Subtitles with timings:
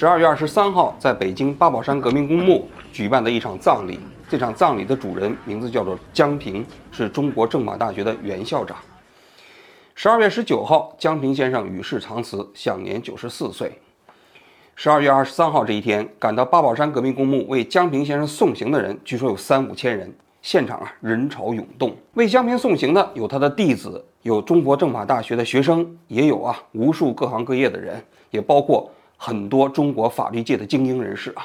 [0.00, 3.98] 十二月二十三号，在北京八宝山革命公墓举办的一场葬礼。
[4.28, 8.76] 这场葬礼的主人名字叫做江平，是中国政法大学的原校长。
[9.96, 13.72] 十二月十九号，江平先生与世长辞，享年九十四岁。
[14.76, 21.92] 十二月二十三号这一天，赶到八宝山革命公墓为江平先生送行的人，据说有三五千人，现场啊人潮涌动。
[22.14, 28.88] 为江平送行的有他的弟子，有中国政法大学的学生，也有啊无数各行各业的人，也包括。
[29.20, 31.42] 很多中国法律界的精英人士啊，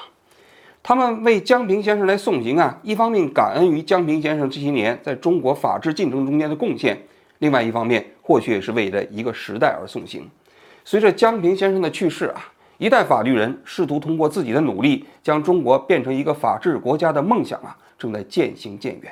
[0.84, 6.96] 他们为江平先生来送行啊，一方面感恩于江平先生这些年在中国法治进程中间的贡献，
[7.40, 10.30] 另外一方面或许也是为了一个时代而送行。
[10.86, 12.46] 随着江平先生的去世啊，
[12.78, 19.12] 一代法律人试图通过自己的努力将中国变成一个法治国家的梦想啊，正在渐行渐远。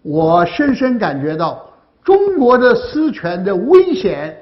[0.00, 1.62] 我深深感觉到
[2.02, 4.34] 中国的私权的危险。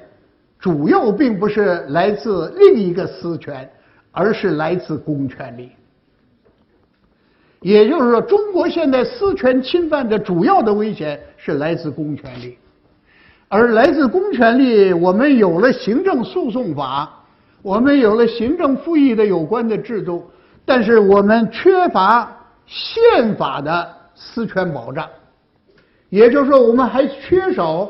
[0.59, 3.67] 主要并不是来自另一个私权，
[4.11, 5.71] 而是来自公权力。
[7.61, 12.57] 也就是说，中国现在私权侵犯的主要的危险是来自公权力，
[13.47, 17.09] 而来自公权力，我们有了行政诉讼法，
[17.61, 20.29] 我们有了行政复议的有关的制度，
[20.65, 22.29] 但是我们缺乏
[22.65, 25.07] 宪法的私权保障，
[26.09, 27.89] 也就是说，我们还缺少。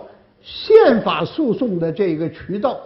[0.51, 2.79] 宪法诉讼的这个渠道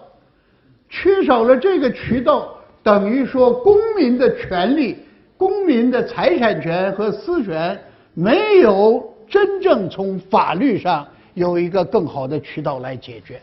[0.90, 4.98] 缺少了，这个渠道等于说公民的权利、
[5.38, 7.80] 公民的财产权和私权
[8.14, 13.42] 没有真正从法律上有一个更好的渠道来解决。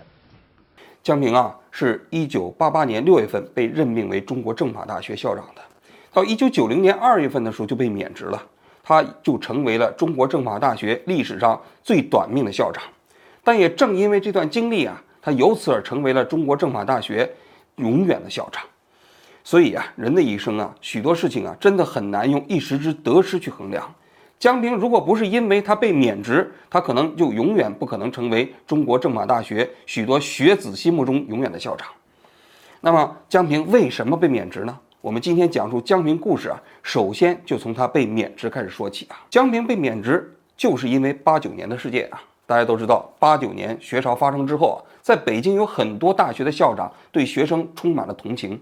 [1.03, 5.63] 江平啊，是一九八八年六月份被任命为中国政法大学校长的，
[6.13, 8.41] 到一九九零年二月份的时候就被免职了，
[8.83, 12.83] 他就成为了中国政法大学历史上最短命的校长。
[13.43, 17.31] 但也正因为这段经历啊，他由此而成为了中国政法大学
[17.77, 18.63] 永远的校长。
[19.43, 23.93] 所以啊，人的一生啊，许多事情啊，真的很难用一时之得失去衡量。
[24.39, 31.89] 江平如果不是因为他被免职，他可能就永远不可能成为中国政法大学许多学子心目中永远的校长。
[32.81, 34.79] 那么，江平为什么被免职呢？
[35.03, 39.21] 我们今天讲述江平故事啊，首先就从他被免职开始说起啊。
[39.31, 42.23] 江平被免职就是因为八九年的事件啊。
[42.51, 48.61] 大家都知道，八九年学潮发生之后啊，在北京有很多大学的校长对学生充满了同情。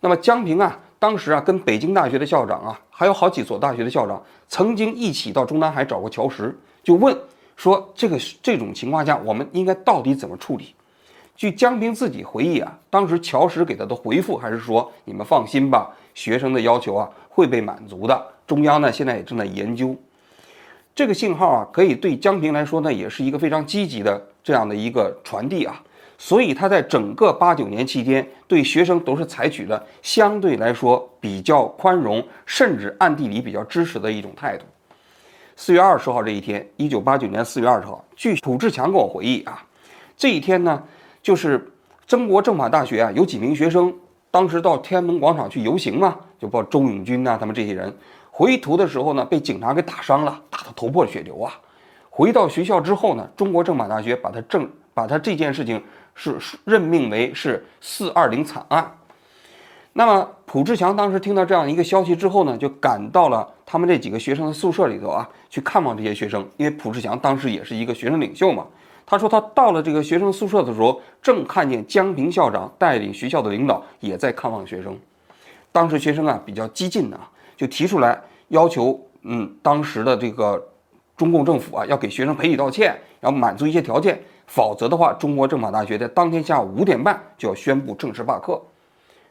[0.00, 7.14] 那么江平啊，当时啊，跟北京大学的校长啊，还有好几所大学的校长，曾经一起到中南海找过乔石，就问
[7.54, 10.74] 说这个这种情况下，我们应该到底怎么处理？
[11.36, 19.94] 据江平自己回忆啊，当时乔石给他的回复还是说：“你们放心吧，学生的要求啊会被满足的，中央呢现在也正在研究。”
[20.94, 25.82] 这个信号啊，可以对江平来说呢，也是一个非常积极的这样的一个传递啊。
[26.18, 34.64] 所以他在整个八九年期间，对学生都是采取了相对来说比较宽容，甚至暗地里比较支持的一种态度。
[35.56, 39.64] 四月二十号这一天，一九八九年四月二十号，据蒲志强跟我回忆啊，
[40.16, 40.80] 这一天呢，
[41.22, 41.72] 就是
[42.06, 43.92] 中国政法大学啊，有几名学生
[44.30, 47.92] 当时到天安门广场去游行嘛，就包括周永军呐，他们这些人。
[48.34, 51.52] 回途的时候呢，被警察给打伤了，打得头破血流啊。
[52.08, 55.82] 回到学校之后呢，中国政法大学把他正把他这件事情
[56.14, 58.90] 是任命为是四二零惨案。
[59.92, 66.40] 那么蒲志强当时听到这样一个消息之后呢，就赶到了他们这几个学生的宿舍里头啊，去看望这些学生。
[66.56, 68.66] 因为蒲志强当时也是一个学生领袖嘛，
[69.04, 74.98] 他说他到了这个学生宿舍的时候，正看见江平校长带领学校的领导也在看望学生。
[75.70, 77.20] 当时学生啊比较激进的。
[77.62, 80.60] 就提出来要求，嗯，当时的这个
[81.16, 88.60] 中共政府啊，要给学生赔礼道歉，要满足一些条件，否则的话，中国政法大学在当天下午五点半就要宣布正式罢课。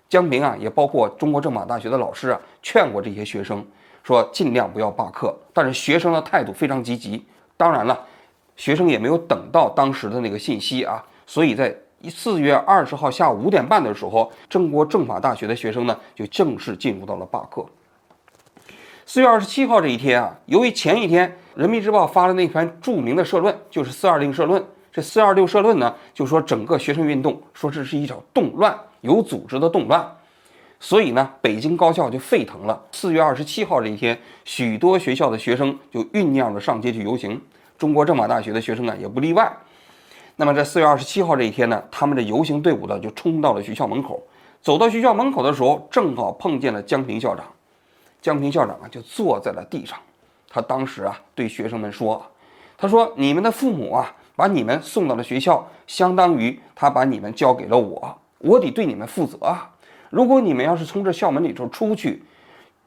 [0.07, 3.65] 江平啊，也包括中国政法大学的老师啊，劝过这些学生
[4.01, 7.25] 说尽量不要罢课，但是学生的态度非常积极。
[7.57, 7.99] 当然了，
[8.55, 11.75] 学生也没有等到当时的那个信息啊，所以在
[12.09, 17.65] 四月二十号下午五点半的时候，中国政法大学的学生呢，就正式进入到了罢课。
[19.13, 24.65] 四月二十七号这一天啊，由于前一天《人民日报》发了那篇著名的社论，就是“四二零社论”。
[24.89, 30.09] 这“四二六”社论呢，就说整个学生运动说这是一场动乱，有组织的动乱。
[30.79, 32.81] 所以呢，北京高校就沸腾了。
[32.93, 37.37] 四月二十七号这一天，许多学校的学生就酝酿着上街去游行，
[37.77, 39.51] 中国政法大学的学生呢也不例外。
[40.37, 44.25] 那么在四月二十七号这一天呢，他们的游行队伍呢就冲到了学校门口。
[44.61, 47.43] 走到学校门口的时候，正好碰见了江平校长。
[48.21, 49.97] 江平校长啊，就坐在了地上。
[50.49, 52.23] 他当时啊，对学生们说
[52.77, 59.69] ：“他说，你们的父母啊，把你们送到了学校，相当于他把你们交给了我，我得对你们负责啊。
[60.09, 62.21] 如果你们要是从这校门里头出去，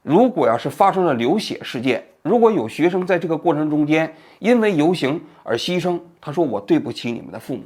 [0.03, 7.63] 如果要是发生了流血事件，如果有学生在这个过程中间因为游行而牺牲，他说我对不起你们的父母。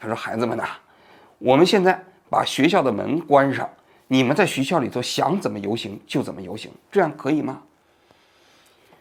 [0.00, 0.64] 他说孩子们呐，
[1.38, 3.68] 我们现在把学校的门关上，
[4.12, 7.62] 你们在学校里头想怎么游行就怎么游行，这样可以吗？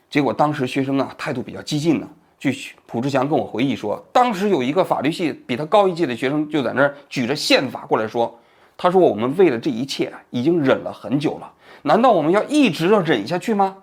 [0.09, 2.07] 结果当时学生啊态度比较激进呢。
[2.39, 8.39] 据蒲志强跟我回忆说，当时有一个法律系比他高一届的学生就在那儿举着宪法过来说
[8.77, 13.75] ：“他说我们为了这一切已经忍了很久了，难道我们要一直要忍下去吗？”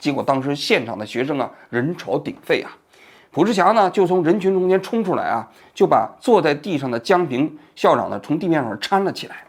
[0.00, 2.74] 结果当时现场的学生啊人潮鼎沸啊，
[3.30, 9.44] 蒲志强呢就从人群中间冲出来啊，就把坐在地上的江平校长呢从地面上搀了起来。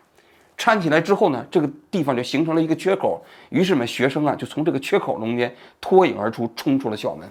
[0.58, 7.28] 掺起来之后呢，这个地方就形成了一个缺口，于是呢学生啊就从这个缺口中间脱颖而出，冲出了校门。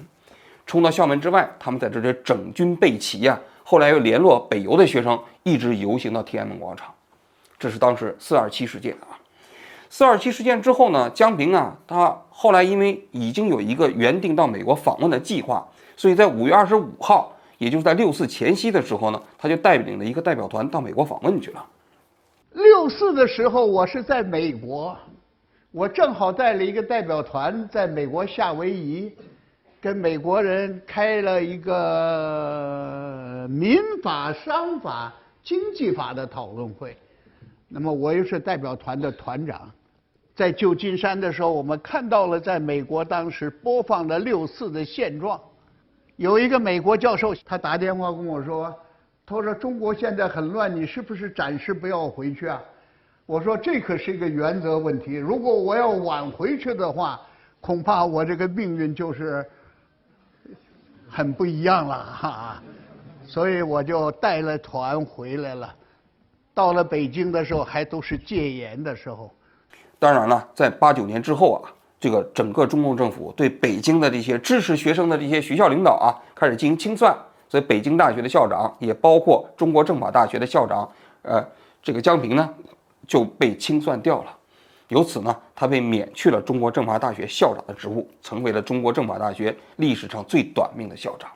[0.67, 3.39] 冲到校门之外，他们在这里整军备齐呀。
[3.65, 6.93] 后来又联络北邮的学生，一直游行到天安门广场。
[7.59, 9.19] 这是当时四二七事件啊。
[9.89, 15.67] 四二七事件之后呢，江平啊，他后来因为已经有一个原定到美国访问的计划，
[15.97, 21.65] 所以在五月二十五号，也就是在六四前夕的时候呢，他就带领了一个代表团到美国访问去了。
[22.55, 24.97] 六四的时候，我是在美国，
[25.71, 29.13] 我正好带了一个代表团在美国夏威夷。
[29.81, 35.13] 跟美国人开了一个民法、商法、
[35.43, 36.97] 经济法的讨论会，
[37.67, 39.69] 那么我又是代表团的团长，
[40.37, 45.41] 在旧金山的时候，我们看到了在美国当时播放的六四的现状。
[46.15, 48.73] 有一个美国教授，他打电话跟我说
[49.27, 52.63] ：“他说中国现在很乱，你是不是暂时不要回去啊？”
[53.27, 57.21] 我说：“这可是一个原则问题，如果我要晚回去的话，
[57.61, 59.45] 恐怕我这个命运就是。”
[61.15, 62.63] 很不一样了哈，
[63.27, 65.71] 所以我就带了团回来了。
[66.55, 69.31] 到了北京的时候，还都是戒严的时候。
[69.99, 71.69] 当然了，在八九年之后啊，
[72.01, 77.15] 这个整个中共政府对北京的这些支持学生的这些学校领导啊，开始进行清算。
[77.53, 80.91] 所以，北京大学的校长，也包括中国政法大学的校长，
[81.21, 81.47] 呃，
[81.83, 82.49] 这个江平呢，
[83.07, 84.35] 就被清算掉了。
[84.89, 91.31] 由此呢，他被免去了中国政法大学校长的职务，成为了中国政法大学历史上最短命的校长。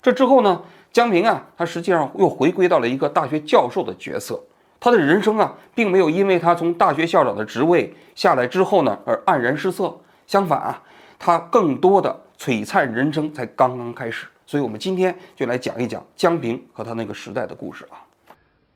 [0.00, 4.42] 这之后呢，江平啊，他实际上又回归到了一个大学教授的角色。
[4.80, 9.94] 他的人生啊，并没有因为他从大学校长的职位下来之后呢，而黯然失色。
[10.26, 10.82] 相反啊，
[11.18, 14.26] 他更多的璀璨人生才刚刚开始。
[14.48, 18.00] 所以，我们今天就来讲一讲江平和他那个时代的故事啊。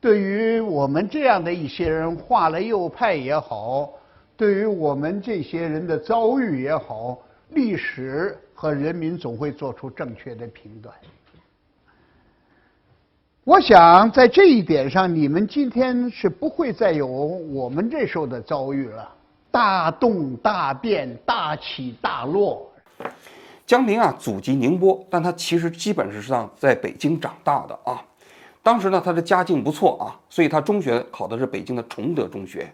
[0.03, 3.91] 对于我们这样的一些人，画了右派也好，
[4.37, 7.19] 对于我们这些人的遭遇也好，
[7.53, 10.95] 历史和人民总会做出正确的评断。
[13.43, 19.09] 我想在这一点上，你们今天是不会再有我们这时候的遭遇了，
[19.51, 22.71] 大动大变，大起大落。
[23.67, 28.03] 江平啊，祖籍宁波，但他其实基本是上在北京长大的啊。
[28.63, 32.71] 当时呢，他的家境不错啊，所以他中学考的是北京的崇德中学。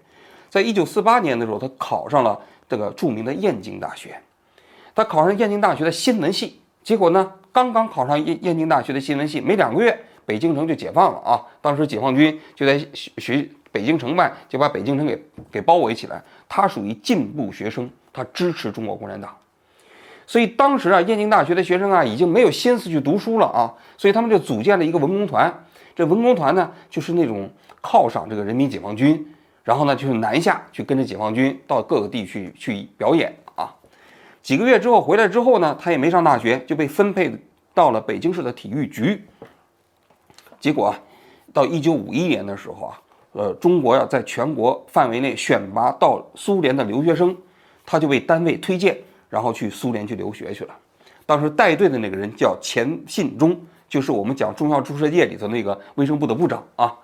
[0.50, 2.38] 在一九四八年的时候，他考上了
[2.68, 4.18] 这个著名的燕京大学。
[4.94, 9.96] 他考上燕京大学的新闻系，结果呢，刚刚考上燕燕京大学的新闻系，没两个月，
[10.26, 11.40] 北京城就解放了啊！
[11.62, 16.20] 当时解放军就在学学北京城外，就把北京城给给包围起来。
[16.48, 19.37] 他属于进步学生，他支持中国共产党。
[20.28, 25.64] 所以当时啊，燕京大学的学生啊，已经没有心思去读书了啊，所以他们就组建了一个文工团。
[25.96, 27.48] 这文工团呢，就是那种
[27.80, 29.26] 犒赏这个人民解放军，
[29.64, 33.74] 然后呢，就是南下去跟着解放军到各个地区去表演啊。
[34.42, 37.34] 几个月之后回来之后呢，他也没上大学，就被分配
[37.72, 39.24] 到了北京市的体育局。
[40.60, 41.00] 结果啊，
[41.54, 43.00] 到一九五一年的时候啊，
[43.32, 47.34] 呃，中国要在全国范围内选拔到苏联的留学生，
[47.86, 48.94] 他就被单位推荐，
[49.28, 50.74] 然后去苏联去留学去了。
[51.26, 53.58] 当时带队的那个人叫钱信忠。
[53.90, 56.94] 就是我们讲中校注射液里头那个卫生部的部长啊，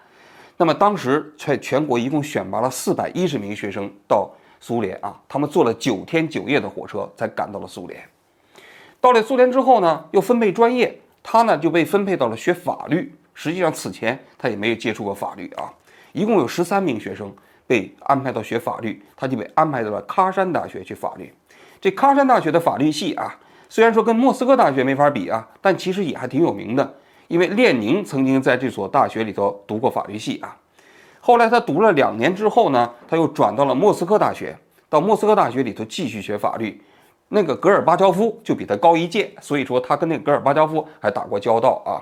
[0.59, 8.07] 那么当时在全国一共选拔了四百一十名学生到苏联啊，他们坐了九天九夜的火车才赶到了苏联。
[9.01, 13.15] 到了苏联之后呢，又分配专业，他呢就被分配到了学法律。
[13.33, 15.73] 实际上此前他也没有接触过法律啊。
[16.13, 17.35] 一共有十三名学生
[17.67, 21.33] 被安排到学法律，他就被安排到了喀山大学学法律。
[21.85, 23.39] 这喀山大学的法律系啊。
[23.69, 26.95] 虽然说跟莫斯科大学没法比啊，但其实也还挺有名的。
[27.29, 30.57] 因为列宁曾经在这所大学里头读过法律系啊。
[31.21, 34.57] 后来他读了两年之后呢，他又转到了莫斯科大学，
[34.89, 36.81] 到莫斯科大学里头继续学法律。
[37.29, 42.01] 那个戈尔巴乔夫就比他高一届，所以说他跟那个戈尔巴乔夫还打过交道啊。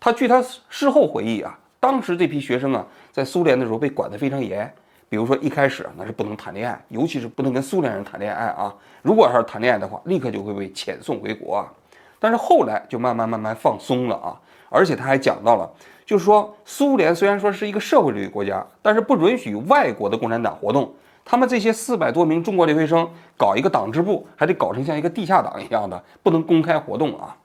[0.00, 4.74] 他据他事后回忆啊，当时这批学生啊，在苏联的时候被管得非常严。
[5.14, 8.74] 比如说一开始那是不能谈恋爱，尤其是不能跟苏联人谈恋爱啊。
[9.00, 11.72] 如果要是谈恋爱的话，立刻就会被遣送回国啊。
[12.18, 14.34] 但是后来就慢慢慢慢放松了啊。
[14.68, 15.70] 而且他还讲到了，
[16.04, 20.92] 就是说苏联虽然说是一个社会主义国家，但是不允许外国的共产党活动。
[21.24, 27.36] 他们这些四百多名中国留学生搞一个党支部，还得搞成像一个地下党一样的，不能公开活动啊。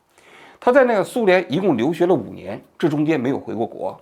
[0.60, 3.96] 他在那个苏联一共留学了五年，这中间没有回过国，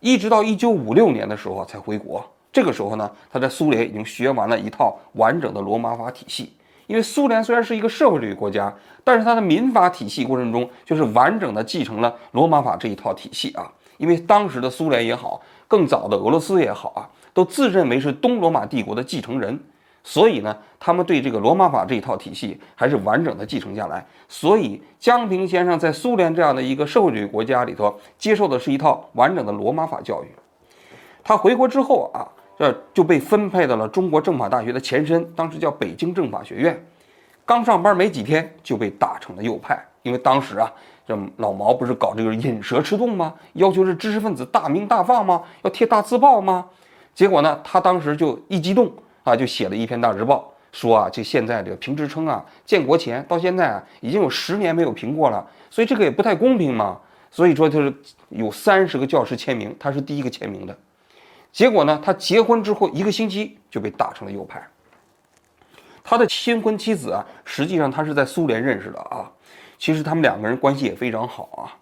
[0.00, 2.22] 一直到一九五六年的时候才回国。
[2.52, 6.52] 这个时候呢，他在苏联已经学完了一套完整的罗马法体系。
[6.86, 13.70] 因为苏联虽然是一个社会主义国家，但是它的民法体系过程中就是完整的继承了罗马法这一套体系啊。
[13.96, 19.56] 因为当时的苏联也好，更早的俄罗斯也好啊，都自认为是东罗马帝国的继承人，
[20.02, 24.04] 所以呢，他们对这个罗马法这一套体系还是完整的继承下来。
[24.28, 30.26] 所以江平先生在苏联这样的一个社会主义国家里头接受的是一套完整的罗马法教育。
[31.22, 32.26] 他回国之后啊。
[32.60, 36.78] 这就被分配到了中国政法大学的前身，当时叫北京政法学院。
[37.46, 40.70] 刚上班没几天就被打成了右派，因为当时啊，
[41.06, 43.32] 这老毛不是搞这个引蛇出洞吗？
[43.54, 45.42] 要求是知识分子大鸣大放吗？
[45.62, 46.66] 要贴大字报吗？
[47.14, 48.92] 结果呢，他当时就一激动
[49.24, 57.00] 啊，就写了一篇大字报，说啊，这现在这个评职称啊，建国前到现在啊，已经有十年没有评过了，所以这个也不太公平嘛。
[57.30, 57.90] 所以说就是
[58.28, 60.76] 有三十个教师签名，他是第一个签名的。
[61.52, 62.00] 结果呢？
[62.04, 64.62] 他结婚之后一个星期就被打成了右派。
[66.02, 69.30] 他的新婚妻子啊，实际上他是在苏联认识的啊。
[69.78, 71.76] 其实他们两个人关系也非常好啊。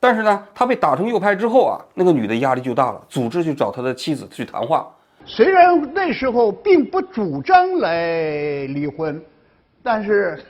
[0.00, 4.92] 但是呢，他被打成右派之后啊，那个女的压力就大了，组织去找他的妻子去谈话。
[5.24, 9.24] 虽然那时候并不主张来离婚，
[9.82, 10.44] 但是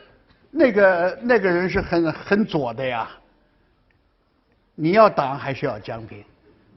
[0.50, 3.10] 那个那个人是很很左的呀。
[4.74, 6.24] 你要党还是要江平？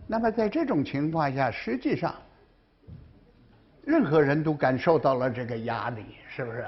[0.07, 2.13] 那么在这种情况下，实际上，
[3.83, 6.65] 任何人都感受到了这个压力，是不是？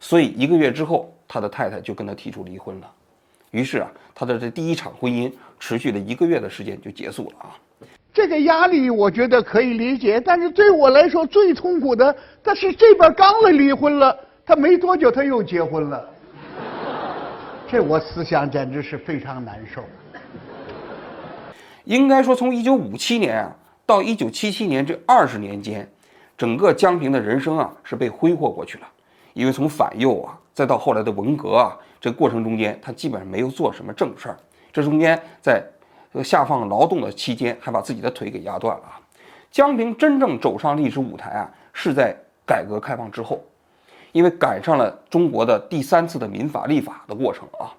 [0.00, 2.90] 所以一个月之后，他的太太就跟他提出离婚了。
[3.50, 7.56] 于是啊，他的这第一场婚姻持续了一个月的时间就结束了啊。
[8.12, 16.08] 这个压力我觉得可以理解，但是对我来说最痛苦的，他是这边刚了离婚了，他没多久他又结婚了，
[17.70, 19.84] 这我思想简直是非常难受。
[21.88, 25.90] 应该说，从一九五七年啊到一九七七年这二十年间，
[26.36, 28.86] 整个江平的人生啊是被挥霍过去了。
[29.32, 34.36] 因为从反右啊，再到后来的文革啊，这过程中间他基本上没有做什么正事儿。
[34.70, 35.64] 这中间在
[36.22, 39.00] 下放劳动的期间，还把自己的腿给压断了啊。
[39.50, 42.14] 江平真正走上历史舞台啊，是在
[42.44, 43.42] 改革开放之后，
[44.12, 47.72] 因为赶上了中国的第三次的民法立法的过程啊。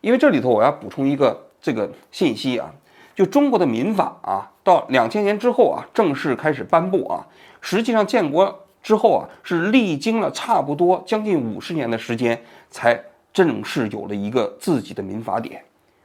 [0.00, 2.74] 因为这里头我要补充一个这个信息啊。
[3.18, 7.26] 就中国的民法啊，到两千年之后啊，正式开始颁布啊。
[7.60, 12.96] 实际上建国之后啊，是历经了差不多将近五十年的时间，才
[13.32, 15.60] 正式有了一个自己的民法典。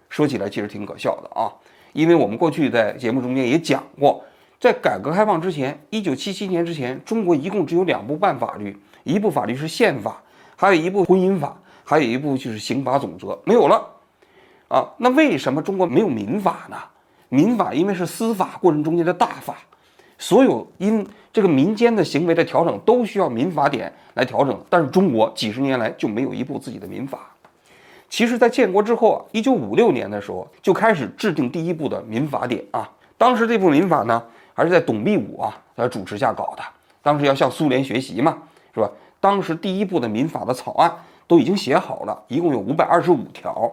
[0.09, 1.53] 说起来其实挺可笑的啊，
[1.91, 4.23] 因为我们过去在节目中间也讲过，
[4.59, 10.19] 在改革开放之前，一九七七年之前，中国一共只有两部半法律，一部法律是宪法，
[10.55, 13.87] 还有一部婚姻法，还有一部就是刑法总则，没有了
[14.69, 14.89] 啊。
[14.97, 16.75] 那为什么中国没有民法呢？
[17.33, 19.55] 民法因为是司法过程中间的大法，
[20.19, 24.55] 所有因这个民间的行为的调整都需要民法典来调整。
[24.69, 27.17] 但是中国几十年来就没有一部自己的民法。
[28.07, 32.87] 其实，在建国之后啊，一九五六年的时候就开始制定第一部的民法典啊。
[33.17, 34.21] 当时这部民法呢，
[34.53, 36.61] 还是在董必武啊在主持下搞的。
[37.01, 38.37] 当时要向苏联学习嘛，
[38.75, 38.87] 是吧？
[39.19, 40.93] 当时第一部的民法的草案
[41.25, 43.71] 都已经写好了，一共有五百二十五条。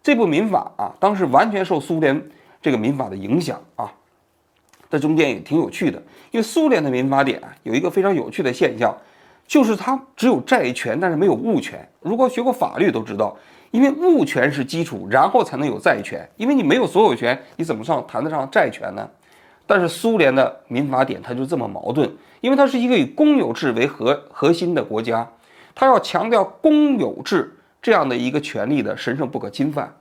[0.00, 2.22] 这部民法啊，当时完全受苏联。
[2.62, 3.90] 这个民法的影响啊，
[4.88, 6.02] 在中间也挺有趣的。
[6.30, 8.96] 因为苏联的民法典有一个非常有趣的现象，
[9.46, 11.88] 就是它只有债权，但是没有物权。
[12.00, 13.36] 如果学过法律都知道，
[13.70, 16.28] 因为物权是基础，然后才能有债权。
[16.36, 19.08] 因为你没有所有权，你怎么上谈得上债权呢？
[19.66, 22.08] 但是苏联的民法典它就这么矛盾，
[22.40, 25.28] 因为它是一个以公有制为核核心的国家，
[25.74, 29.92] 它要强调公有制这样的一个权利的神圣不可侵犯，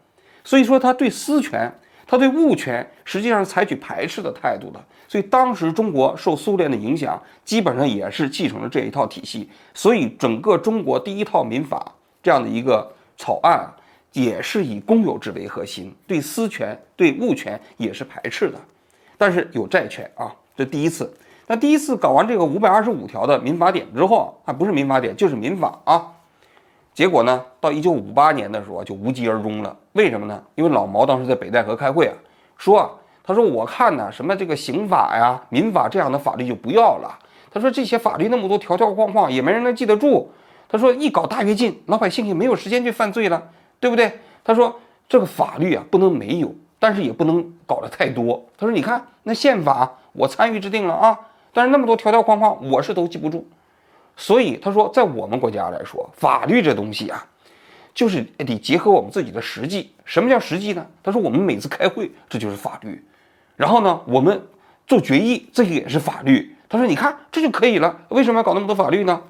[0.44, 1.72] 所以说它对私权。
[2.10, 9.48] 他对物权实际上是采取排斥的态度的，所以当时中国受苏联的影响，基本上也是继承了这一套体系。
[9.76, 13.72] 所以整个中国第一套民法这样的一个草案，
[14.14, 18.60] 也是以公有制为核心，对私权、对物权也是排斥的。
[19.16, 21.14] 但是有债权啊，这第一次。
[21.46, 26.12] 那第一次搞完这个五百二十五条的民法典之后，还不是民法典，就是民法啊。
[27.00, 29.74] 结果呢，到一九五八年的时候就无疾而终了。
[29.94, 30.44] 为什么呢？
[30.56, 32.14] 因为老毛当时在北戴河开会啊，
[32.58, 32.90] 说啊，
[33.24, 37.18] 他说我看呢，什么这个刑法呀、民法这样的法律就不要了。
[37.50, 40.30] 他说这些法律那么多条条框框，也没人能记得住。
[40.68, 43.42] 他说一搞大跃进，老百姓也没有时间去犯罪了，
[43.80, 44.20] 对不对？
[44.44, 44.78] 他说
[45.08, 48.44] 这个法律啊不能没有，但是也不能搞得太多。
[48.58, 51.18] 他说你看那宪法我参与制定了啊，
[51.54, 53.48] 但是那么多条条框框我是都记不住。
[54.22, 57.26] 所以他说在我们国家来说，法律这东西啊，
[57.94, 59.92] 就是得结合我们自己的实际。
[60.04, 60.86] 什么叫实际呢？
[61.02, 63.02] 他说我们每次开会这就是法律，
[63.56, 64.46] 然后呢我们
[64.86, 66.54] 做决议这个也是法律。
[66.68, 69.22] 他说你看这就可以了，为什么要搞那么多法律呢？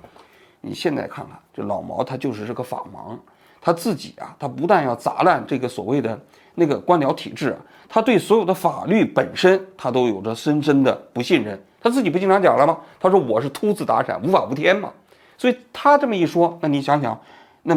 [0.62, 3.16] 你现在看看，这老毛他就是这个法盲，
[3.62, 6.20] 他自己啊，他不但要砸烂这个所谓的
[6.56, 7.56] 那个官僚体制，
[7.88, 11.62] 他对所有的法律本身，他都有着深深的不信任。
[11.82, 12.78] 他自己不经常讲了吗？
[13.00, 14.92] 他说我是秃子打伞，无法无天嘛。
[15.38, 17.20] 所以他这么一说，那你想想，
[17.64, 17.76] 那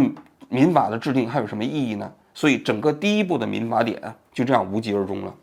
[0.48, 2.10] 民法的制定还有什么意义呢？
[2.34, 4.00] 所以整个第一部的民法典
[4.32, 5.34] 就这样无疾而终了。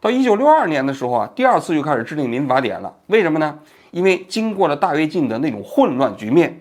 [0.00, 2.92] 到一九六二年的时候啊，第二次就开始制定民法典了。
[3.06, 3.58] 为什么呢？
[3.90, 6.60] 因为经过了大跃进的那种混乱局面。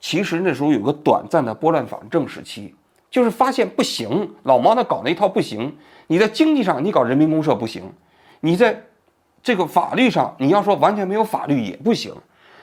[0.00, 2.72] 其实那时候有个短暂的拨乱反正时期，
[3.10, 5.76] 就是发现不行，老毛那搞那一套不行。
[6.06, 7.82] 你在经济上你搞人民公社不行，
[8.38, 8.80] 你在
[9.48, 12.14] 这个法律上你要说完全没有法律也不行。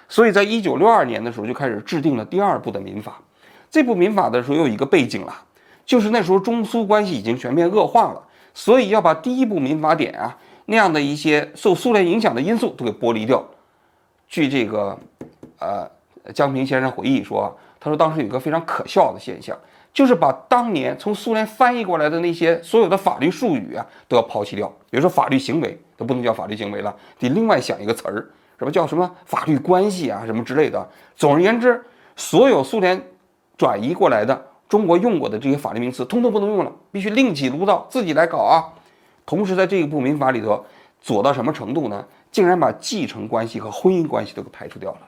[0.07, 3.19] 所以在一九六二年的时候就开始制定了第二部的民法。
[3.71, 5.35] 这部民法的时候有一个背景了，
[5.83, 8.21] 就是那时候中苏关系已经全面恶化了，
[8.53, 10.37] 所以要把第一部民法典啊
[10.67, 13.43] 那样的一些受苏联影响的因素都给剥离掉。
[14.27, 14.95] 据这个，
[15.57, 15.89] 呃。
[16.33, 19.55] 江平先生回忆说：“他说当时有一个非常可笑的现象，
[19.93, 24.67] 就是把当年从苏联翻译过来的那些所有的法律术语啊，都要抛弃掉。
[24.89, 28.25] 比如说法律行为都不能叫法律行为了，得另外想一个词儿，
[28.57, 30.87] 什么叫什么法律关系啊，什么之类的。
[31.15, 31.83] 总而言之，
[32.15, 33.01] 所有苏联
[33.57, 38.63] 转移过来的中国用过的这些法律名词，通通不能用了，必须另起炉灶，自己来搞啊。
[39.25, 40.63] 同时，在这一部民法里头，
[41.01, 42.05] 左到什么程度呢？
[42.31, 44.99] 竟然把继承关系和婚姻关系都给排除掉了。”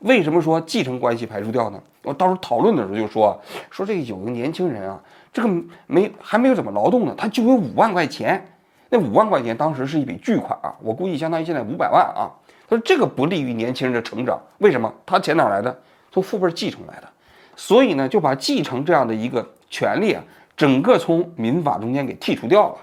[0.00, 1.82] 为什么说继承关系排除掉呢？
[2.04, 3.30] 我当时候讨论的时候就说啊，
[3.68, 5.02] 说这有个年轻人啊，
[5.32, 5.48] 这个
[5.86, 8.46] 没还没有怎么劳动呢，他就有五万块钱，
[8.90, 12.30] 那五万块钱当时是一笔巨款啊，我估计相当于现在五百万啊。
[12.68, 14.92] 他说这个不利于年轻人的成长，为什么？
[15.06, 15.78] 他钱哪来的？
[16.10, 17.08] 从父辈继承来的，
[17.54, 20.22] 所以呢，就把继承这样的一个权利啊，
[20.56, 22.76] 整个从民法中间给剔除掉了。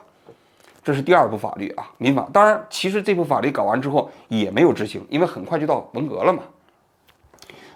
[0.83, 2.27] 这是第二部法律啊，民法。
[2.31, 6.43] 当然，其实这部法律搞完之后也没有执行，因为很快就到文革了嘛。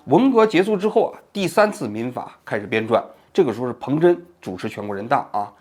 [0.06, 3.04] 文革结束之后啊，第三次民法开始编撰。
[3.34, 5.52] 这个时候是彭真主持全国人大啊，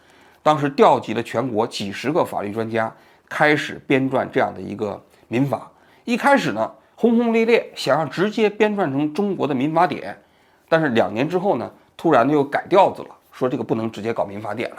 [0.48, 2.90] 当时调集了全国几十个法律专家，
[3.28, 5.70] 开始编撰这样的一个民法。
[6.06, 10.18] 一开始呢，轰轰烈烈，想要直接编撰成中国的民法典。
[10.66, 14.76] 但是两年之后呢，突然的又改调子了，说这个不能直接搞民法典了，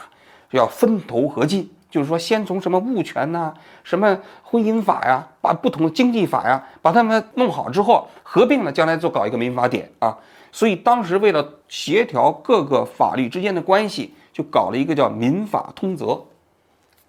[0.49, 1.69] 要分头合进。
[1.91, 3.53] 就是说，先从什么物权呐，
[3.84, 10.17] 什么婚姻法呀，把不同的经济法呀，把它们弄好之后合并了，将来就搞一个民法典啊。
[10.51, 16.17] 所以当时为了协调各个法律之间的关系，就搞了一个叫民法通则。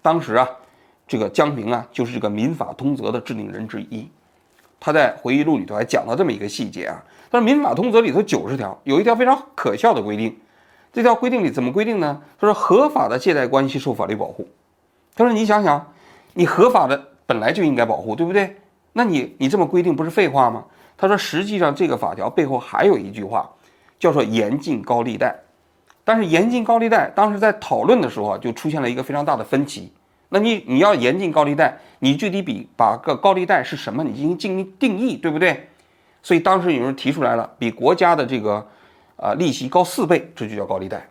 [0.01, 0.45] 当时啊，
[1.07, 4.05] 这个江平啊，就是这个民法通则的制定人之一。
[4.81, 10.37] 他在回忆录里头还讲到这么一个细节啊，他说民法通则里头九十条，有一条非常可笑的规定。
[10.91, 12.21] 这条规定里怎么规定呢？
[12.37, 14.45] 他说合法的借贷关系受法律保护。
[15.15, 15.93] 他说：“你想想，
[16.33, 18.57] 你合法的本来就应该保护，对不对？
[18.91, 20.65] 那你你这么规定不是废话吗？”
[20.97, 23.49] 他说：“实际上这个法条背后还有一句话，
[23.97, 25.33] 叫做严禁高利贷。
[26.11, 29.89] 但是严禁高利贷，当时在讨论的时候啊，就出现了一个非常大的分歧。
[30.27, 35.69] 那你你要严禁高利贷，你具体比把个高利贷是什么，你进行进行定义，对不对？
[36.21, 38.67] 所以当时有人提出来了，比国家的这个
[39.15, 41.01] 啊利息高四倍，这就叫高利贷。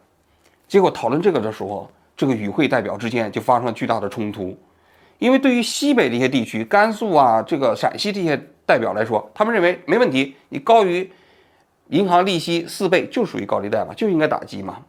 [0.69, 4.55] 结果讨论这个的时候。”这个与会代表之间就发生了巨大的冲突，
[5.19, 11.11] 因为对于西北这些地区，甘肃啊，这个陕西这些代表来说，他们认为没问题，你高于
[11.89, 14.83] 银行利息四倍就属于高利贷嘛，就应该打击嘛。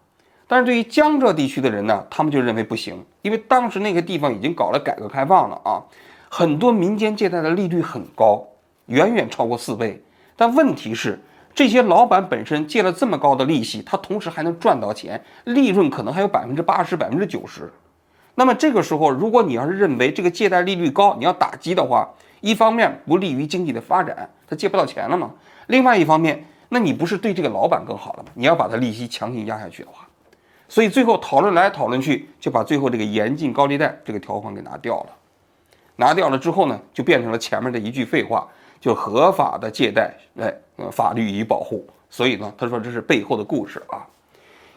[0.52, 5.80] 但是对于江浙地区的人呢，他们就认为不行，因为当时那个地方已经搞了改革开放了啊，
[6.28, 8.46] 很多民间借贷的利率很高，
[8.88, 10.04] 远远超过四倍。
[10.36, 11.18] 但问题是。
[11.54, 17.70] 这些老板本身借了这么高的利息，他同时还能赚到钱，利润可能还有百分之八十、百分之九十。
[18.36, 22.10] 那么这个时候，如果你要是认为这个借贷利率高，你要打击的话，
[22.40, 25.28] 一方面不利于经济的发展，他借不到钱了嘛；
[25.68, 28.30] 另外一方面，那你不是对这个老板更好了吗？
[28.34, 30.08] 你要把他利息强行压下去的话，
[30.72, 35.10] 所以最后讨论来讨论去，就把最后这个严禁高利贷这个条款给拿掉了。
[35.98, 38.48] 拿掉了之后呢，就变成了前面的一句废话。
[38.80, 41.86] 就合法的借贷，哎，呃，法律予以保护。
[42.10, 44.08] 所以呢，他说这是背后的故事啊。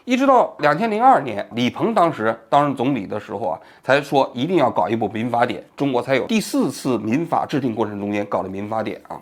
[0.03, 9.17] 一直到两千零二年，李鹏当时担任总理的时候啊，才说一定要搞一部民法典，中国才有第四次民法制定过程中间搞的民法典啊。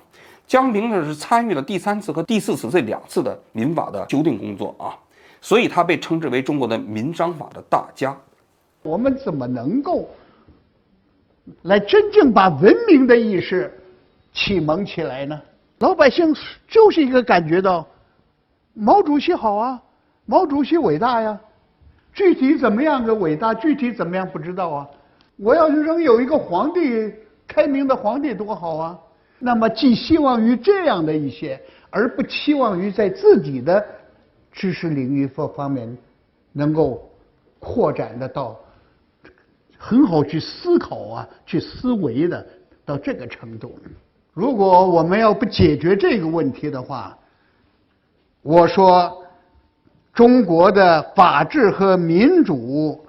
[0.47, 4.97] 江平呢是参与了第三次和第四次这两次的民法的修订工作啊，
[5.43, 8.17] 所以他被称之为中国的民章法的大家。
[8.81, 10.09] 我们怎么能够
[11.63, 13.69] 来真正把文明的意识
[14.33, 15.39] 启蒙起来呢？
[15.79, 16.33] 老百姓
[16.65, 17.85] 就是一个感觉到
[18.73, 19.81] 毛主席好啊。
[20.25, 21.37] 毛主席伟大呀，
[22.13, 24.87] 具体怎么样个伟大，具体怎么样不知道啊。
[25.35, 27.13] 我要是能有一个皇帝，
[27.45, 28.97] 开明的皇帝多好啊。
[29.39, 33.85] 那么寄希望于这样的一些，而不期望于在自己的
[34.53, 35.97] 知识领域方方面
[36.53, 37.11] 能够
[37.59, 38.57] 扩展的到
[39.77, 42.47] 很好去思考啊，去思维的
[42.85, 43.77] 到这个程度。
[44.31, 47.17] 如果我们要不解决这个问题的话，
[48.41, 49.19] 我说。
[50.13, 53.03] 中国的法治和民主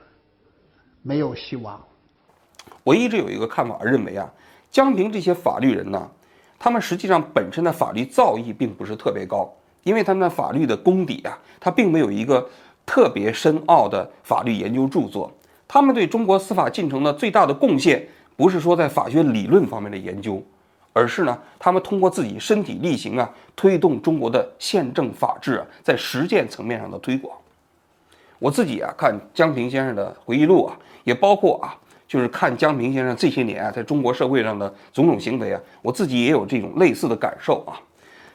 [1.02, 1.78] 没有希望。
[2.82, 4.32] 我一直有一个看法，认为啊，
[4.70, 6.10] 江平这些法律人呢，
[6.58, 9.52] 他们实际上本身的法律造诣并不是特别高，
[9.84, 12.44] 因为他们的法律的功底啊，他并没有一个
[12.84, 15.32] 特别深奥的法律研究著作。
[15.68, 18.04] 他们对中国司法进程的最大的贡献，
[18.36, 20.42] 不是说在法学理论方面的研究。
[20.96, 27.36] 而是呢，他们通过自己身体力行啊，推动中国的宪政法治啊，在实践层面上的推广。
[28.38, 31.74] 我自己啊，看江平先生的回忆录啊，也包括啊，
[32.06, 37.74] 就是看江平先生这些年啊，在中国社会上的种种行为啊，我自己也有这种类似的感受啊，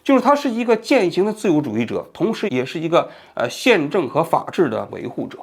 [0.04, 5.40] 就是他是一个践行的自由主义者，同时也是一个呃宪政和法治的维护者，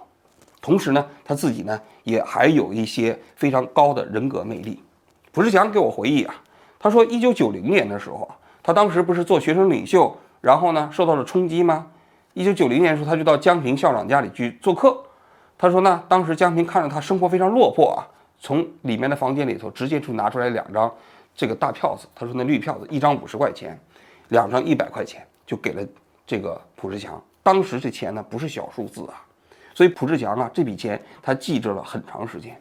[0.60, 4.82] 同时呢，他自己呢也还有一些非常高的人格魅力。
[5.32, 6.34] 蒲志强给我回忆啊。
[6.78, 8.28] 他说，一九九零年的时候
[8.62, 11.86] 他当时不是做学生领袖，然后呢受到了冲击吗？
[12.34, 14.96] 一九九零年的时候，他就到江平校长家里去做客。
[15.58, 18.04] 他说呢，当时江平看着他生活非常落魄啊，
[18.38, 20.92] 从里面的房间里头直接就拿出来两张
[21.34, 22.06] 这个大票子。
[22.14, 23.78] 他说那绿票子一张五十块钱，
[24.28, 25.82] 两张一百块钱，就给了
[26.26, 27.22] 这个蒲志强。
[27.42, 29.22] 当时这钱呢不是小数字啊，
[29.74, 32.56] 所以蒲志强啊这笔钱他记着了很长时间。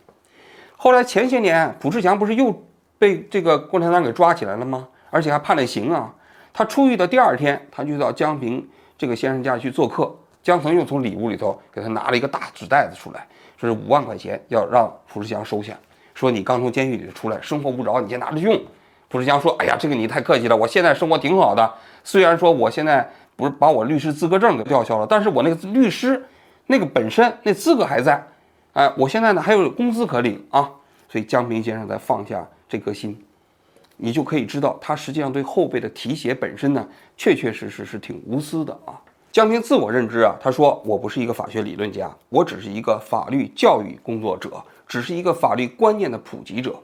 [0.76, 2.56] 后来前些年，蒲志强不是又。
[2.98, 4.88] 被这个共产党给抓起来了吗？
[5.10, 6.16] 而且还判了刑啊！
[6.54, 8.66] 他出狱的第二天，他就到江平
[8.98, 10.16] 这个先生家去做客。
[10.42, 15.78] 江腾又从里屋里头给他拿了一个大纸袋子出来，说是五万块钱，要让蒲志强收下。
[16.14, 18.58] 说你刚从监狱里出来，生活不着，你先拿着用。
[19.10, 21.74] 蒲志强说：“哎呀，这个你太客气了，我现在生活挺好的。
[22.04, 26.24] 虽然说我现在不是把我律师资格证给吊销了，但是我那个律师
[26.68, 28.26] 那个本身那资格还在。
[28.74, 30.70] 哎，我现在呢还有工资可领啊。
[31.08, 33.16] 所以江平先生才放下。”这颗心，
[33.96, 39.00] 你就可以知道，他实际上对后辈的提携本身呢，确确实实是挺无私的啊。
[39.32, 46.76] 江平自我认知啊，他说：“我不是一个法学理论家，我只是一个法律教育工作者，只是一个法律观念的普及者。”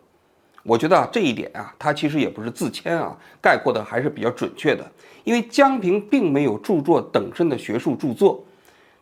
[0.63, 4.86] 我觉得啊，这一点啊，他其实也不是自谦啊，概括的还是比较准确的。
[5.24, 8.43] 因为江平并没有著作等身的学术著作，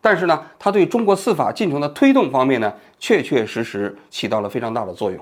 [0.02, 5.20] 但是呢，他对中国司法进程的推动方面呢，确确实实起到了非常大的作用。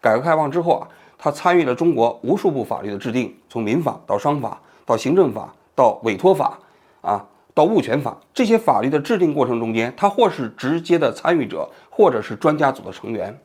[0.00, 0.88] 改革开放之后啊，
[1.18, 6.58] 他参与了中国无数部法律的制定，从民法到商法，到行政法，到委托法，
[7.02, 13.38] 啊，到物权法，这些法律的制定过程中间，他或是直接的参与者，或者是专家组的成员。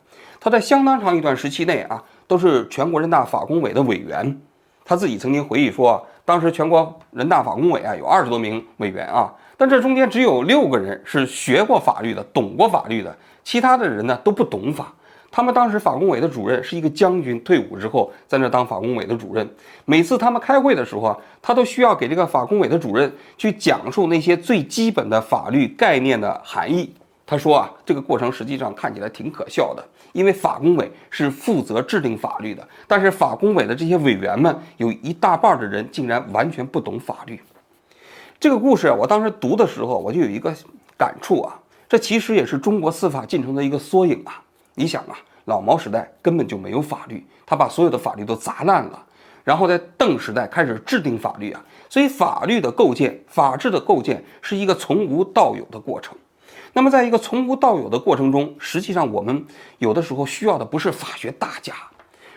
[0.46, 4.40] 他在相当长一段时期内啊，都是全国人大法工委的委员。
[4.86, 14.94] 他自己曾经回忆说，当时全国人大法工委啊，有二十多名委员啊，但这中间只有六个人是学过法律的，懂过法律的，其他的人呢都不懂法。
[15.32, 19.50] 他们当时法工委的主任是一个将军，退伍之后在那当法工委的主任。
[19.86, 26.94] 每次他们开会的时候啊，他都需要给这个法工委的主任去讲述那些最基本的法律概念的含义。
[27.28, 29.84] 他说啊，这个过程实际上看起来挺可笑的，
[30.15, 37.38] 因为法工委是负责制定法律的，但是法工委的这些委员们有一大半的人竟然完全不懂法律。
[38.39, 40.56] 这个故事啊我当时读的时候，我就有一个
[40.97, 44.41] 感触啊，这其实也是中国司法进程的一个缩影啊。
[44.75, 49.06] 你想啊，老毛时代根本就没有法律，他把所有的法律都砸烂了，
[49.43, 56.17] 然后在邓时代开始制定法律啊，所以法律的构建、法治的构建是一个从无到有的过程。
[56.78, 59.46] 那么，在一个从无到有的过程中，实际上我们
[59.78, 61.74] 有的时候需要的不是法学大家，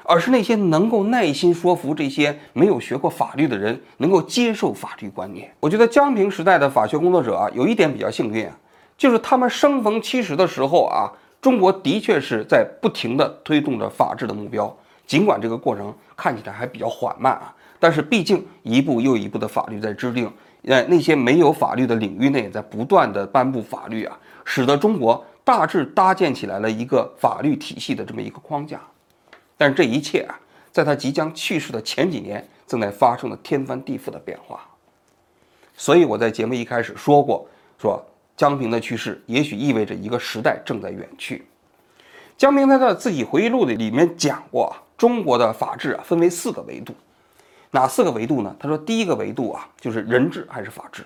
[0.05, 5.53] 而是那些能够耐心说服这些没有学过法律的人，能够接受法律观念。
[5.59, 8.57] 我觉得江平时代的法学工作者啊，有一点比较幸运啊，
[8.96, 11.11] 就是他们生逢其时的时候啊。
[11.40, 20.29] 中国的确是在不停地推动着法治的目标，尽管这个过程看起来还比较缓慢啊，但是毕竟一步又一步的法律在制定，
[20.64, 24.18] 呃，那些没有法律的领域内，在不断的颁布法律啊，
[24.50, 28.80] 使得中国大致搭建起来了一个法律体系的这么一个框架。
[29.58, 30.40] 但是这一切啊，
[30.72, 34.66] 在他即将去世的前几年，正在发生了天翻地覆的变化。
[35.76, 37.46] 所以我在节目一开始说过，
[37.78, 38.02] 说
[38.38, 41.44] 江平的去世也许意味着一个时代正在远去。
[42.38, 46.94] 江平在他自己回忆录的里面讲过啊，中国的法治啊分为四个维度，
[47.72, 48.56] 哪四个维度呢？
[48.58, 51.04] 他说第一个维度啊就是人治还是法治。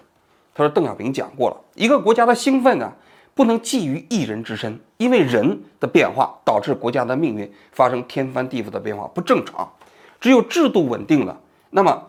[0.55, 2.93] 他说邓小平讲过了，一个国家的兴奋呢
[3.35, 9.71] 不能寄于一人之身，因为人的变化导致国家的命运发生天翻地覆的变化不正常。
[10.21, 11.39] 只有制度稳定了，
[11.71, 12.09] 那么。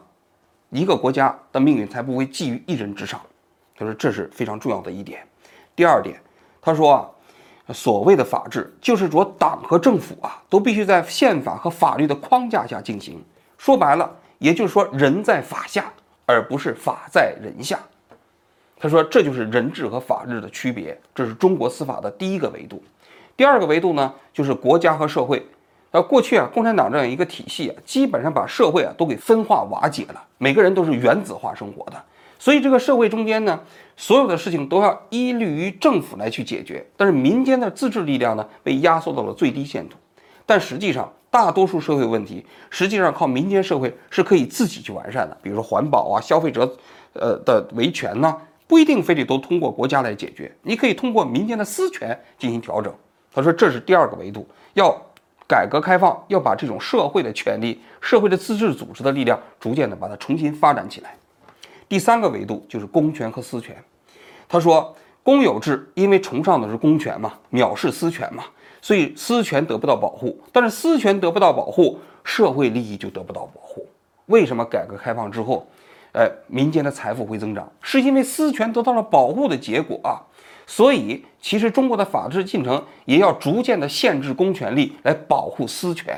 [0.76, 3.22] 一个国家的命运才不会寄于一人之上，
[3.78, 5.24] 他说这是非常重要的一点。
[5.76, 6.20] 第二点，
[6.60, 7.08] 他说啊，
[7.72, 13.24] 所谓的法治就是说党和政府啊都必须在宪法和法律的框架下进行。
[13.56, 15.94] 说白了，也就是说人在法下，
[16.26, 17.78] 而不是法在人下。
[18.84, 22.84] 他说这就是人治和法治的区别，这是中国司法的第一个维度。
[23.38, 25.42] 第二个维度呢，就是国家和社会。
[25.90, 32.04] 那过去啊，共产党这样一个体系啊，基本上把社会啊都给分化瓦解了，每个人都是原子化生活的，
[32.38, 33.58] 所以这个社会中间呢，
[33.96, 39.96] 所有的事情都要依律于政府来去解决，但是民间的自治力量呢，被压缩到了最低限度。
[40.46, 46.70] 但实际上，大多数社会问题，实际上靠民间社会是可以自己去完善的，比如说环保啊、消费者，
[47.14, 48.36] 呃的维权呢，
[48.68, 52.94] 不一定非得都通过国家来解决，你可以通过民间的私权进行调整。
[53.34, 54.96] 他说，这是第二个维度，要。
[55.46, 61.16] 改革开放要把这种社会的权利、社会的自治组织的力量，逐渐的把它重新发展起来。
[61.88, 63.76] 第三个维度就是公权和私权。
[64.48, 68.46] 他说，公有制因为崇尚的是公权嘛，藐视私权嘛，
[68.82, 70.42] 所以私权得不到保护。
[70.52, 73.86] 但是私权得不到保护，社会利益就得不到保护。
[74.28, 75.68] 为什么改革开放之后，
[76.14, 77.70] 呃，民间的财富会增长？
[77.82, 80.22] 是因为私权得到了保护的结果啊。
[80.66, 86.18] 所以，其实中国的法治进程也要逐渐的限制公权力来保护私权。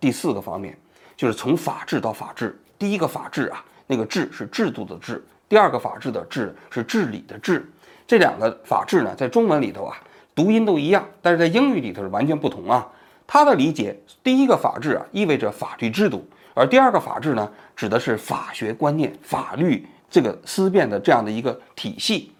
[0.00, 0.76] 第四个方面
[1.16, 2.60] 就是从法治到法治。
[2.76, 5.16] 第一个法治啊，那个治是制度的治；
[5.48, 7.70] 第二个法治的治是治理的治。
[8.06, 9.96] 这两个法治呢，在中文里头啊，
[10.34, 12.86] 读音都一样，但是在英语里头是完全不同啊。
[13.26, 16.18] 他的理解，第一个法治啊，意味着法律制度；
[16.58, 22.32] 而第二个法治呢，指的是法学观念、法律这个思辨的这样的一个体系。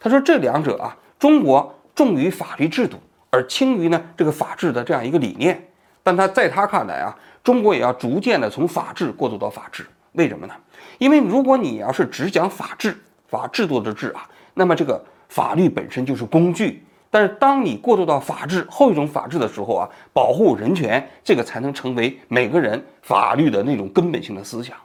[0.00, 2.96] 他说：“这两者啊，中国重于法律制度，
[3.28, 5.62] 而轻于呢这个法治的这样一个理念。
[6.02, 9.84] 但他在他看来啊，中国也要逐渐的从法治过渡到法治。
[10.12, 10.54] 为什么呢？
[10.96, 12.96] 因为如果你要是只讲法治、
[13.28, 16.82] 法制度的治啊，那么这个法律本身就是工具。
[17.10, 24.76] 但是当你过渡到法治后一种法治的时候啊，保护人权，这个才能成为每个人法律的那种根本性的思想。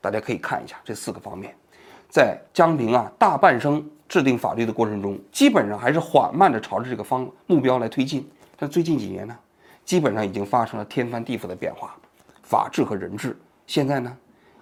[0.00, 1.54] 大家可以看一下这四个方面，
[2.08, 8.30] 在江平啊大半生。”制定法律的过程中，基本上还是缓慢的朝着这个方目标来推进。
[8.54, 9.36] 但最近几年呢，
[9.82, 11.96] 基本上已经发生了天翻地覆的变化。
[12.42, 14.16] 法治和人治，现在呢，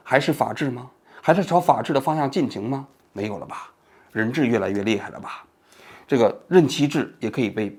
[0.04, 0.88] 还是法治吗？
[1.20, 2.86] 还是朝法治的方向进行吗？
[3.12, 3.70] 没有了吧？
[4.12, 5.44] 人治越来越厉害了吧？
[6.06, 7.78] 这个任期制也可以被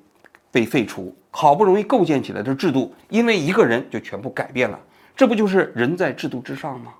[0.51, 1.15] 被废除。
[1.31, 4.79] 好不容易构建起来的制度，因为一个人就全部改变了。
[5.15, 6.93] 这不就是人在制度之上吗？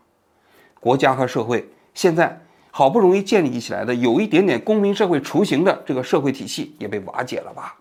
[0.80, 2.40] 国家和社会现在。
[2.76, 7.78] 好不容易建立起来的有一点点公民社会雏形的这个社会体系也被瓦解了吧？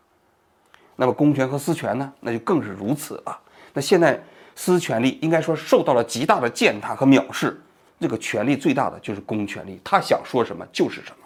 [0.97, 2.13] 那么公权和私权呢？
[2.21, 3.41] 那就更是如此了。
[3.73, 4.23] 那现在
[4.55, 7.59] 私权力应该说受到了极大的践踏和藐视，
[7.99, 11.22] 这个权力最大的就是公权力，他想说什么就是什么。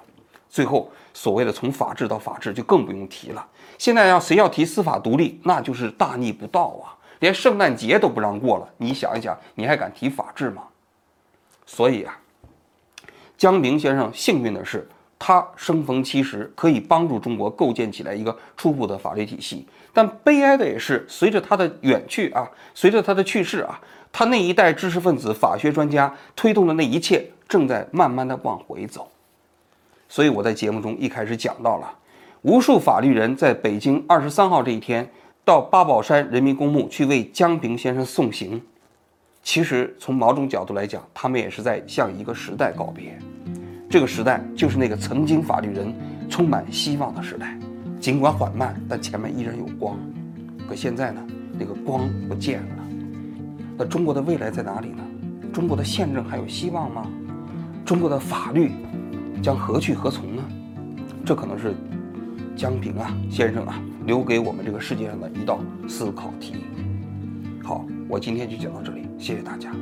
[0.48, 3.46] 最后所谓的从法治到法治就更不用提了。
[3.78, 6.96] 现在要谁要提司法独立，那就是大逆不道啊！
[7.20, 10.62] 连圣诞节都不让过了，你想一想，你还敢提法治吗？
[11.66, 12.18] 所以啊。
[13.36, 19.66] 江平先生幸运的是，他生逢其时，可以帮助中国构建起来一个初步的法律体系。
[19.92, 23.78] 但悲哀的也是，随着他的远去啊，随着他的去世啊，
[24.10, 29.10] 他那一代知识分子、法学专家推动的那一切，正在慢慢的往回走。
[30.08, 31.92] 所以我在节目中一开始讲到了，
[32.42, 35.08] 无数法律人在北京二十三号这一天，
[35.44, 38.60] 到八宝山人民公墓去为江平先生送行。
[39.42, 43.16] 其实从某种角度来讲，他们也是在向一个时代告别。
[43.88, 45.94] 这个时代就是那个曾经法律人
[46.28, 47.56] 充满希望的时代，
[48.00, 49.96] 尽管缓慢，但前面依然有光。
[50.68, 51.24] 可现在呢，
[51.56, 52.68] 那个光不见了。
[53.78, 55.04] 那中国的未来在哪里呢？
[55.52, 57.06] 中国的宪政还有希望吗？
[57.84, 58.72] 中国的法律
[59.42, 60.42] 将何去何从呢？
[61.24, 61.74] 这可能是
[62.54, 66.54] 江平啊先生啊留给我们这个世界上的一道思考题。
[67.64, 69.02] 好，我今天就讲到这里。
[69.18, 69.72] 谢谢大家。